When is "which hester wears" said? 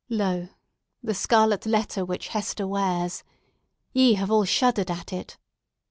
2.03-3.23